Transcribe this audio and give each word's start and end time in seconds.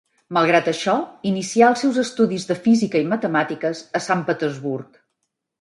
Malgrat 0.35 0.69
això, 0.71 0.95
inicià 1.31 1.67
els 1.73 1.83
seus 1.85 1.99
estudis 2.05 2.47
de 2.53 2.57
física 2.63 3.05
i 3.05 3.07
matemàtiques 3.15 3.85
a 4.01 4.05
Sant 4.11 4.29
Petersburg. 4.31 5.03